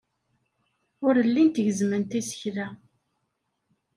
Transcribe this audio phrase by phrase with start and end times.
[1.07, 2.67] Ur llint gezzment isekla.